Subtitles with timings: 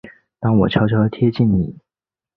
[0.39, 1.77] 当我悄悄贴近你